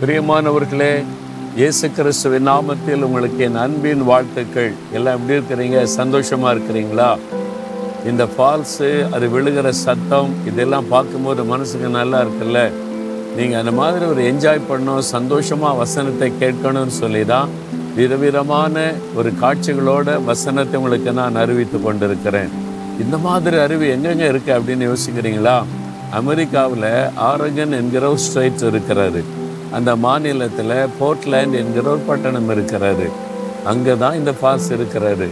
[0.00, 0.92] பிரியமானவர்களே
[1.56, 4.70] இயேசு கிறிஸ்துவின் நாமத்தில் உங்களுக்கு என் அன்பின் வாழ்த்துக்கள்.
[4.96, 5.78] எல்லாம் எப்படி இருக்கிறீங்க?
[5.96, 7.08] சந்தோஷமா இருக்கிறீங்களா?
[8.10, 12.60] இந்த ஃபால்ஸு அது விழுகிற சத்தம் இதெல்லாம் பார்க்கும்போது மனசுக்கு நல்லா இருக்குல்ல?
[13.36, 17.50] நீங்கள் அந்த மாதிரி ஒரு என்ஜாய் பண்ணணும் சந்தோஷமாக வசனத்தை கேட்கணும்னு சொல்லி தான்
[17.98, 22.50] விதவிதமான ஒரு காட்சிகளோட வசனத்தை உங்களுக்கு நான் அறிவித்து கொண்டிருக்கிறேன்.
[23.04, 25.58] இந்த மாதிரி அறிவு எங்கெங்கே இருக்குது அப்படின்னு யோசிக்கிறீங்களா?
[26.20, 29.22] அமெரிக்காவில் ஆரகன் என்கிற ஒரு ஸ்ட்ரைட் இருக்கிறாரு.
[29.76, 33.06] அந்த மாநிலத்தில் போர்ட்லேண்ட் என்கிற ஒரு பட்டணம் இருக்கிறாரு
[33.70, 35.28] அங்கே தான் இந்த பாஸ் இருக்கிறாரு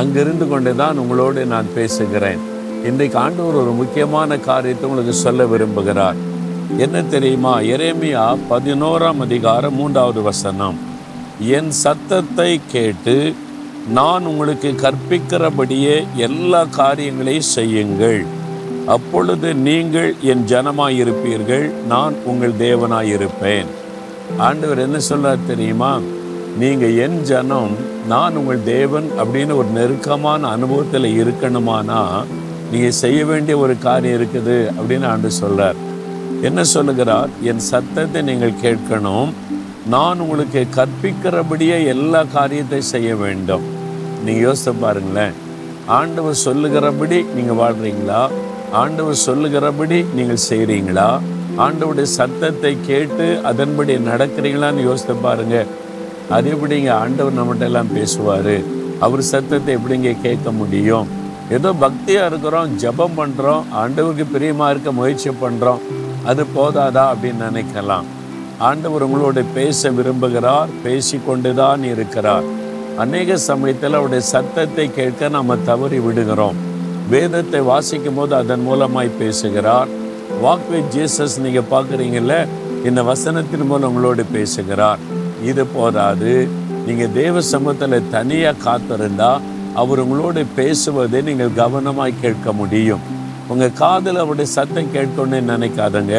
[0.00, 2.40] அங்கிருந்து கொண்டு தான் உங்களோடு நான் பேசுகிறேன்.
[2.88, 6.18] இன்றைக்கு ஆண்டவர் ஒரு முக்கியமான காரியத்தை உங்களுக்கு சொல்ல விரும்புகிறார்.
[6.84, 7.54] என்ன தெரியுமா?
[7.74, 10.78] எரேமியா பதினோராம் அதிகாரம் மூன்றாவது வசனம்.
[11.56, 13.16] என் சத்தத்தை கேட்டு
[13.98, 15.96] நான் உங்களுக்கு கற்பிக்கிறபடியே
[16.28, 18.20] எல்லா காரியங்களையும் செய்யுங்கள்.
[18.94, 21.66] அப்பொழுது நீங்கள் என் ஜனமாயிருப்பீர்கள்.
[21.94, 23.68] நான் உங்கள் தேவனாயிருப்பேன்.
[24.46, 26.00] ஆண்டவர் என்ன சொல்றார் தெரியுமா?
[26.58, 27.72] நீங்க என் ஜனம்
[28.08, 32.00] நான் உங்கள் தேவன் அப்படின்னு ஒரு நெருக்கமான அனுபவத்தில் இருக்கணுமானா
[32.70, 35.78] நீங்க செய்ய வேண்டிய ஒரு காரியம் இருக்குது அப்படின்னு ஆண்டு சொல்றார்.
[36.42, 37.28] என்ன சொல்லுகிறார்?
[37.42, 39.30] என் சத்தத்தை நீங்கள் கேட்கணும்.
[39.86, 43.62] நான் உங்களுக்கு கற்பிக்கிறபடியே எல்லா காரியத்தை செய்ய வேண்டும்.
[44.24, 45.32] நீங்க யோசித்து பாருங்களேன்.
[45.86, 48.22] ஆண்டவர் சொல்லுகிறபடி நீங்கள் வாழ்றீங்களா?
[48.72, 51.20] ஆண்டவர் சொல்லுகிறபடி நீங்கள் செய்கிறீங்களா
[51.64, 55.56] ஆண்டவுடைய சத்தத்தை கேட்டு அதன்படி நடக்கிறீங்களான்னு யோசித்து பாருங்க.
[56.36, 56.90] அது எப்படிங்க?
[57.02, 58.56] ஆண்டவர் நம்மகிட்ட எல்லாம் பேசுவார்.
[59.04, 61.08] அவர் சத்தத்தை எப்படிங்க கேட்க முடியும்?
[61.56, 65.82] ஏதோ பக்தியாக இருக்கிறோம் ஜெபம் பண்ணுறோம் ஆண்டவருக்கு பிரியமாக இருக்க முயற்சி பண்ணுறோம்
[66.30, 68.08] அது போதாதா அப்படின்னு நினைக்கலாம்.
[68.68, 72.48] ஆண்டவர் உங்களோட பேச விரும்புகிறார் பேசி கொண்டுதான் இருக்கிறார்.
[73.04, 76.58] அநேக சமயத்தில் அவருடைய சத்தத்தை கேட்க நம்ம தவறி விடுகிறோம்.
[77.12, 79.90] வேதத்தை வாசிக்கும் போது அதன் மூலமாய் பேசுகிறார்.
[80.44, 82.34] வாக் வித் ஜீசஸ் நீங்கள் பார்க்குறீங்கல்ல
[82.88, 85.00] இந்த வசனத்தின் மூலம் உங்களோடு பேசுகிறார்.
[85.50, 86.34] இது போதாது.
[86.86, 89.30] நீங்கள் தேவ சமூகத்தில் தனியாக காத்திருந்தா
[89.74, 93.02] அவர் உங்களோடு பேசுவதை நீங்கள் கவனமாக கேட்க முடியும்.
[93.52, 96.14] உங்கள் காதில் அவருடைய சத்தம் கேட்கணும்னு நினைக்காதங்க.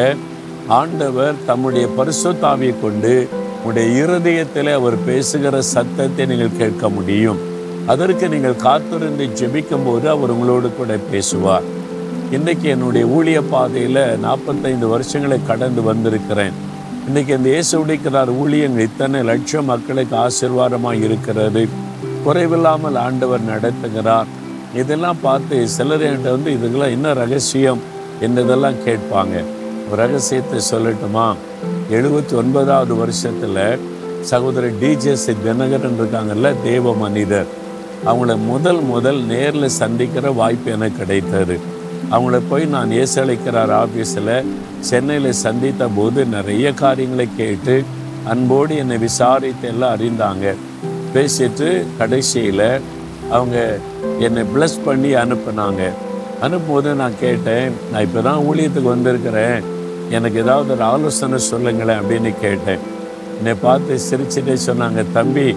[0.80, 7.40] ஆண்டவர் தம்முடைய பரிசுத்தாவியை கொண்டு உங்களுடைய இருதயத்தில் அவர் பேசுகிற சத்தத்தை நீங்கள் கேட்க முடியும்.
[7.86, 11.66] அதற்கு நீங்கள் காத்திருந்து ஜெபிக்கும் போது அவர் உங்களோடு கூட பேசுவார்.
[12.36, 16.52] இன்றைக்கி என்னுடைய ஊழிய பாதையில் நாற்பத்தைந்து வருஷங்களை கடந்து வந்திருக்கிறேன்.
[17.08, 21.68] இன்றைக்கி இந்த இயேசு உடைக்கிறார் ஊழியங்கள் இத்தனை லட்சம் மக்களுக்கு ஆசீர்வாதமாக இருக்கிறது.
[22.24, 24.24] குறைவில்லாமல் ஆண்டவர் நடத்துகிறார்.
[24.74, 27.80] இதெல்லாம் பார்த்து சிலர் என்கிட்ட வந்து இதுக்கெல்லாம் என்ன ரகசியம்
[28.20, 29.44] என்னதெல்லாம் கேட்பாங்க.
[29.96, 31.34] ரகசியத்தை சொல்லட்டுமா?
[31.90, 33.78] எழுபத்தி ஒன்பதாவது வருஷத்தில்
[34.20, 37.46] சகோதரர் டிஜேசி தினகரன் இருக்காங்கல்ல தேவ மனிதர்.
[38.06, 41.78] அவங்கள முதல் முதல் நேரில் சந்திக்கிற வாய்ப்பு எனக்கு கிடைத்தது.
[42.10, 44.46] அவங்கள போய் நான் ஏசழைக்கிறார் ஆஃபீஸில்
[44.80, 47.82] சென்னையில் சந்தித்த போது நிறைய காரியங்களை கேட்டு
[48.24, 50.54] அன்போடு என்னை விசாரித்து எல்லாம் அறிந்தாங்க.
[51.14, 51.68] பேசிட்டு
[51.98, 52.80] கடைசியில்
[53.30, 53.78] அவங்க
[54.18, 55.82] என்னை ப்ளஸ் பண்ணி அனுப்புனாங்க.
[56.42, 59.62] அனுப்பும்போது நான் கேட்டேன் நான் இப்போ தான் ஊழியத்துக்கு வந்திருக்கிறேன்.
[60.10, 62.78] எனக்கு ஏதாவது ஒரு ஆலோசனை சொல்லுங்களேன் அப்படின்னு கேட்டேன்.
[63.38, 65.54] என்னை பார்த்து சிரிச்சுட்டே சொன்னாங்க தம்பி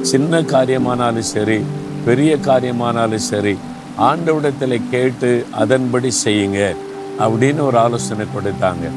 [0.00, 1.58] சின்ன காரியமானாலும் சரி
[2.04, 3.56] பெரிய காரியமானாலும் சரி
[3.96, 6.76] ஆண்டவிடத்தில் கேட்டு அதன்படி செய்யுங்க
[7.18, 8.90] அப்படின்னு ஒரு ஆலோசனை கொடுத்தாங்க.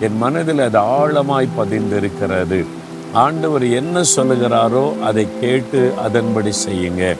[0.00, 2.64] என் மனதில் அது ஆழமாய் பதிந்திருக்கிறது.
[3.12, 7.16] ஆண்டவர் என்ன சொல்லுகிறாரோ அதை கேட்டு அதன்படி செய்யுங்க.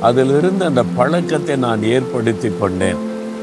[0.00, 2.96] அதிலிருந்து அந்த பழக்கத்தை நான் ஏற்படுத்தி கொண்டேன்.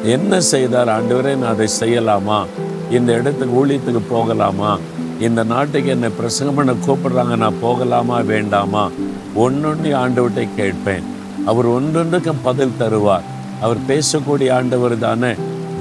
[0.03, 2.45] என்ன செய்தார் ஆண்டவரே நான் அதை செய்யலாமா?
[2.91, 4.77] இந்த இடத்துக்கு ஊழியத்துக்கு போகலாமா?
[5.19, 8.89] இந்த நாட்டுக்கு என்னை பிரசங்கம் பண்ண கூப்பிடுறாங்க நான் போகலாமா வேண்டாமா?
[9.35, 11.13] ஒன்னொன்று ஆண்டவர்கிட்ட கேட்பேன்.
[11.45, 13.25] அவர் ஒன்றொன்றுக்கும் பதில் தருவார்.
[13.61, 15.31] அவர் பேசக்கூடிய ஆண்டவர் தானே.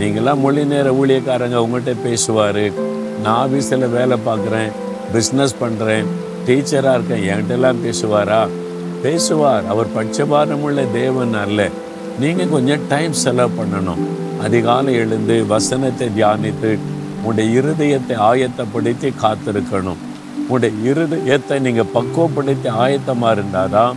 [0.00, 2.72] நீங்களாம் மொழி நேர ஊழியக்காரங்க உங்கள்கிட்ட பேசுவார்.
[3.22, 4.70] நான் ஆஃபீஸில் வேலை பார்க்குறேன்
[5.14, 6.06] பிஸ்னஸ் பண்ணுறேன்
[6.46, 8.48] டீச்சராக இருக்கேன் என்கிட்டலாம் பேசுவாரா?
[9.02, 9.66] பேசுவார்.
[9.66, 11.68] அவர் பட்சபாரமுள்ள தேவன் அல்ல.
[12.20, 14.02] நீங்கள் கொஞ்சம் டைம் செலவு பண்ணணும்.
[14.42, 16.78] அதிகாலை எழுந்து வசனத்தை தியானித்து
[17.16, 20.00] உங்களுடைய இருதயத்தை ஆயத்தப்படுத்தி காத்திருக்கணும்.
[20.48, 23.94] உங்களுடைய இருதயத்தை நீங்கள் பக்குவப்படுத்தி ஆயத்தமாக இருந்தால் தான்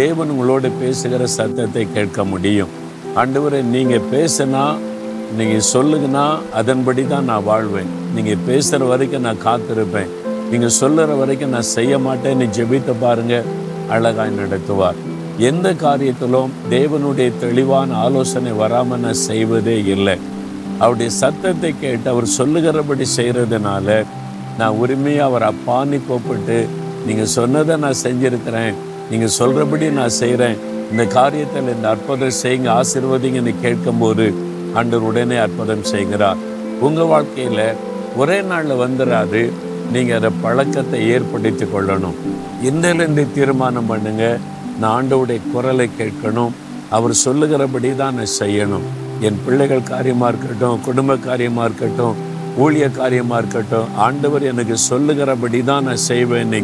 [0.00, 2.72] தேவன் உங்களோடு பேசுகிற சத்தத்தை கேட்க முடியும்.
[3.20, 4.64] ஆண்டவரை நீங்கள் பேசுனா
[5.38, 6.26] நீங்கள் சொல்லுங்கன்னா
[6.60, 7.90] அதன்படி தான் நான் வாழ்வேன்.
[8.14, 10.12] நீங்கள் பேசுகிற வரைக்கும் நான் காத்திருப்பேன்.
[10.50, 13.48] நீங்கள் சொல்லுற வரைக்கும் நான் செய்ய மாட்டேன்னு ஜெபித்து பாருங்கள்
[13.94, 15.00] அழகாய் நடத்துவார்.
[15.50, 20.16] எந்த காரியத்திலும் தேவனுடைய தெளிவான ஆலோசனை வராமல் நான் செய்வதே இல்லை.
[20.82, 23.98] அவருடைய சத்தத்தை கேட்டு அவர் சொல்லுகிறபடி செய்கிறதுனால
[24.60, 26.58] நான் உரிமையாக அவர் அப்பான்னு கூப்பிட்டு
[27.06, 28.74] நீங்கள் சொன்னதை நான் செஞ்சுருக்கிறேன்.
[29.12, 30.58] நீங்கள் சொல்கிறபடி நான் செய்கிறேன்
[30.92, 34.26] இந்த காரியத்தில் இந்த அற்புதம் செய்யுங்க ஆசீர்வதிங்கன்னு கேட்கும்போது
[34.78, 36.38] ஆண்டவர் உடனே அற்புதம் செய்கிறார்.
[36.86, 37.66] உங்கள் வாழ்க்கையில்
[38.20, 39.42] ஒரே நாளில் வந்துடாது
[39.94, 42.18] நீங்கள் அதை பழக்கத்தை ஏற்படுத்தி கொள்ளணும்.
[42.68, 44.24] இன்றிலிருந்து தீர்மானம் பண்ணுங்க
[44.80, 46.52] நான் ஆண்டவுடைய குரலை கேட்கணும்
[46.96, 48.86] அவர் சொல்லுகிறபடி தான் நான் செய்யணும்.
[49.26, 52.16] என் பிள்ளைகள் காரியமாக இருக்கட்டும் குடும்ப காரியமாக இருக்கட்டும்
[52.62, 56.56] ஊழிய காரியமாக இருக்கட்டும் ஆண்டவர் எனக்கு சொல்லுகிறபடி தான் நான் செய்வேன்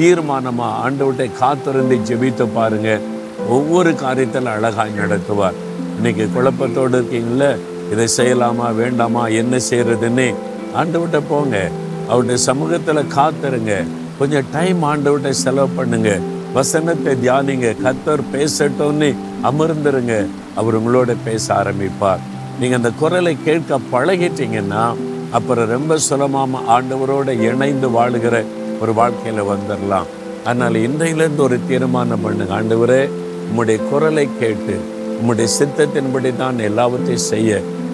[0.00, 3.00] தீர்மானமாக ஆண்டவர்கிட்ட காத்திருந்து ஜெபித்து பாருங்க.
[3.48, 5.56] ஒவ்வொரு காரியத்தில் அழகாய் நடத்துவார்.
[5.96, 7.58] இன்னைக்கு குழப்பத்தோடு இருக்கீங்கள
[7.92, 10.34] இதை செய்யலாமா வேண்டாமா என்ன செய்யறதுன்னு?
[10.76, 11.70] ஆண்டவர்கிட்ட போங்க.
[12.08, 13.84] அவருடைய சமூகத்தில் காத்துருங்க.
[14.18, 16.18] கொஞ்சம் டைம் ஆண்டவர்கிட்ட செலவு பண்ணுங்க.
[16.52, 17.76] வசனத்தை தியானிங்க.
[17.84, 20.26] கத்தர் பேசட்டோன்னு அமர்ந்துருங்க.
[20.54, 22.18] அவர் உங்களோட பேச ஆரம்பிப்பார்.
[22.60, 24.94] நீங்கள் அந்த குரலை கேட்க பழகிட்டீங்கன்னா
[25.30, 28.44] அப்புறம் ரொம்ப சுலமாம ஆண்டவரோட இணைந்து வாழுகிற
[28.82, 30.08] ஒரு வாழ்க்கையில் வந்துடலாம்
[30.48, 33.02] அதனால் இன்றையிலேருந்து ஒரு தீர்மானம் பண்ணுங்க ஆண்டவரே
[33.48, 34.74] உம்முடைய குரலை கேட்டு
[35.20, 37.50] உம்முடைய சித்தத்தின்படி தான் எல்லாவற்றையும் செய்ய.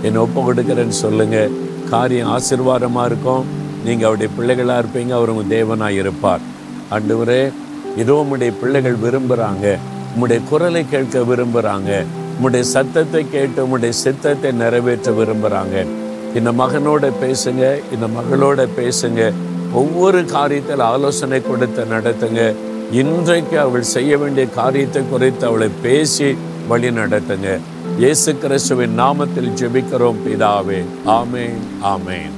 [0.07, 1.55] என்னை ஒப்பு கொடுக்குறேன்னு சொல்லுங்கள்
[1.93, 3.45] காரியம் ஆசிர்வாதமாக இருக்கும்.
[3.87, 5.13] நீங்கள் அவருடைய பிள்ளைகளாக இருப்பீங்க.
[5.19, 6.45] அவர் உங்கள் தேவனாக இருப்பார்.
[6.97, 7.41] ஆண்டவரே
[8.03, 9.67] இதோ உம்முடைய பிள்ளைகள் விரும்புகிறாங்க
[10.15, 11.91] உம்முடைய குரலை கேட்க விரும்புகிறாங்க
[12.37, 15.77] உம்முடைய சத்தத்தை கேட்டு உம்முடைய சித்தத்தை நிறைவேற்ற விரும்புகிறாங்க
[16.39, 17.65] இந்த மகனோட பேசுங்க.
[17.95, 19.21] இந்த மகளோட பேசுங்க.
[19.81, 22.43] ஒவ்வொரு காரியத்தில் ஆலோசனை கொடுத்து நடத்துங்க.
[23.01, 26.29] இன்றைக்கு அவள் செய்ய வேண்டிய காரியத்தை குறித்து அவளை பேசி
[26.71, 27.51] வழி நடத்துங்க.
[28.03, 30.81] இயேசு கிறிஸ்துவின் நாமத்தில் ஜெபிக்கிறோம் பிதாவே.
[31.21, 31.63] ஆமேன்
[31.95, 32.35] ஆமேன்.